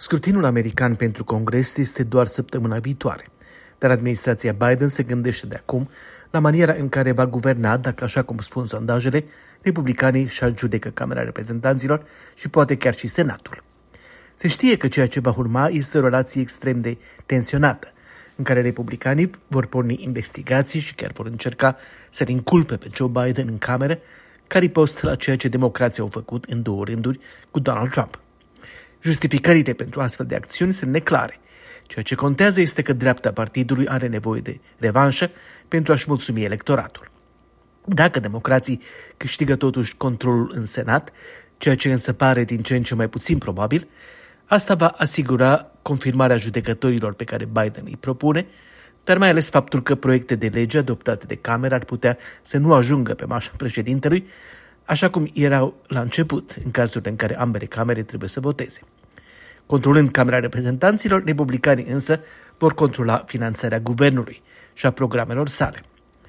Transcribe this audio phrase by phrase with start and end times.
[0.00, 3.24] Scrutinul american pentru Congres este doar săptămâna viitoare,
[3.78, 5.88] dar administrația Biden se gândește de acum
[6.30, 9.24] la maniera în care va guverna dacă, așa cum spun sondajele,
[9.62, 12.02] republicanii și judecă Camera Reprezentanților
[12.34, 13.62] și poate chiar și Senatul.
[14.34, 17.92] Se știe că ceea ce va urma este o relație extrem de tensionată,
[18.36, 21.76] în care republicanii vor porni investigații și chiar vor încerca
[22.10, 23.98] să-l inculpe pe Joe Biden în cameră,
[24.46, 27.18] care post la ceea ce democrații au făcut în două rânduri
[27.50, 28.20] cu Donald Trump.
[29.00, 31.40] Justificările pentru astfel de acțiuni sunt neclare.
[31.86, 35.30] Ceea ce contează este că dreapta partidului are nevoie de revanșă
[35.68, 37.10] pentru a-și mulțumi electoratul.
[37.84, 38.80] Dacă democrații
[39.16, 41.12] câștigă totuși controlul în Senat,
[41.58, 43.88] ceea ce însă pare din ce în ce mai puțin probabil,
[44.46, 48.46] asta va asigura confirmarea judecătorilor pe care Biden îi propune,
[49.04, 52.72] dar mai ales faptul că proiecte de lege adoptate de Cameră ar putea să nu
[52.72, 54.26] ajungă pe mașa președintelui,
[54.90, 58.80] așa cum erau la început, în cazul în care ambele camere trebuie să voteze.
[59.66, 62.20] Controlând Camera Reprezentanților, republicanii însă
[62.58, 64.42] vor controla finanțarea guvernului
[64.74, 65.78] și a programelor sale.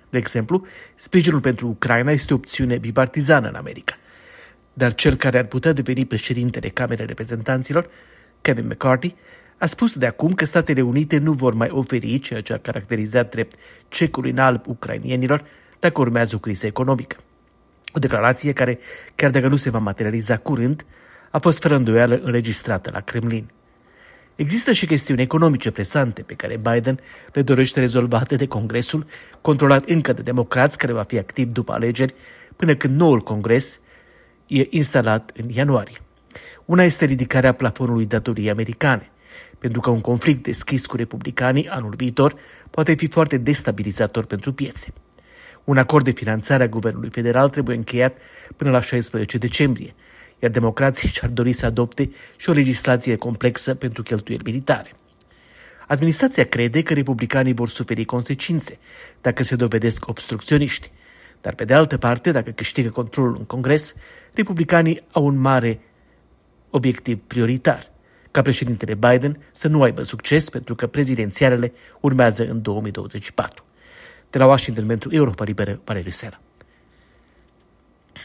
[0.09, 3.97] De exemplu, sprijinul pentru Ucraina este o opțiune bipartizană în America.
[4.73, 7.89] Dar cel care ar putea deveni președintele Camerei Reprezentanților,
[8.41, 9.15] Kevin McCarthy,
[9.57, 13.29] a spus de acum că Statele Unite nu vor mai oferi ceea ce a caracterizat
[13.29, 13.55] drept
[13.87, 15.43] cecul în alb ucrainienilor
[15.79, 17.17] dacă urmează o criză economică.
[17.93, 18.79] O declarație care,
[19.15, 20.85] chiar dacă nu se va materializa curând,
[21.31, 23.51] a fost fără îndoială înregistrată la Kremlin.
[24.35, 26.99] Există și chestiuni economice presante pe care Biden
[27.33, 29.05] le dorește rezolvate de Congresul,
[29.41, 32.13] controlat încă de democrați care va fi activ după alegeri,
[32.55, 33.79] până când noul Congres
[34.47, 35.97] e instalat în ianuarie.
[36.65, 39.11] Una este ridicarea plafonului datoriei americane,
[39.59, 42.35] pentru că un conflict deschis cu republicanii anul viitor
[42.69, 44.93] poate fi foarte destabilizator pentru piețe.
[45.63, 48.17] Un acord de finanțare a guvernului federal trebuie încheiat
[48.55, 49.93] până la 16 decembrie,
[50.39, 54.91] iar democrații și-ar dori să adopte și o legislație complexă pentru cheltuieli militare.
[55.87, 58.79] Administrația crede că republicanii vor suferi consecințe
[59.21, 60.91] dacă se dovedesc obstrucționiști,
[61.41, 63.95] dar pe de altă parte, dacă câștigă controlul în Congres,
[64.33, 65.79] republicanii au un mare
[66.69, 67.89] obiectiv prioritar,
[68.31, 73.63] ca președintele Biden să nu aibă succes pentru că prezidențialele urmează în 2024.
[74.31, 76.39] de la Washingter Metro Europaribera para Iricera.